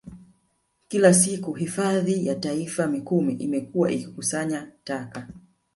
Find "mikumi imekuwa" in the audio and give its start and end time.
2.87-3.91